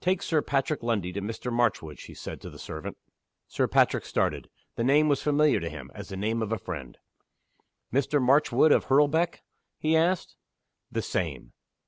[0.00, 1.52] "Take Sir Patrick Lundie to Mr.
[1.52, 2.96] Marchwood," she said to the servant.
[3.48, 4.48] Sir Patrick started.
[4.76, 6.96] The name was familiar to him, as the name of a friend.
[7.92, 8.22] "Mr.
[8.22, 9.42] Marchwood of Hurlbeck?"
[9.76, 10.36] he asked.
[10.92, 11.54] "The same."